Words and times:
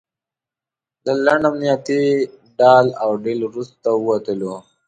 له 1.05 1.13
لنډ 1.25 1.43
امنیتي 1.49 2.01
ډال 2.59 2.87
او 3.03 3.09
ډیل 3.23 3.39
وروسته 3.45 3.87
ووتلو. 3.95 4.53